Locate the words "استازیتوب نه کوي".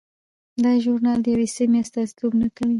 1.83-2.69